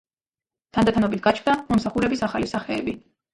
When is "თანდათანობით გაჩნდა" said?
0.77-1.55